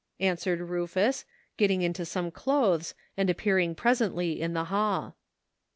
[0.19, 1.25] answered Rufus,
[1.57, 5.15] getting into some clothes and appearing pres ently in the hall.